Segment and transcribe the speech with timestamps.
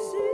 [0.00, 0.29] See